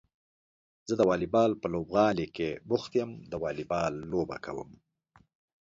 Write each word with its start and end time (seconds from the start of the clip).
زه 0.87 0.93
د 0.97 1.01
واليبال 1.09 1.51
په 1.61 1.67
لوبغالي 1.73 2.27
کې 2.35 2.49
بوخت 2.69 2.91
يم 3.01 3.11
د 3.31 3.33
واليبال 3.43 3.93
لوبه 4.11 4.37
کوم. 4.45 4.69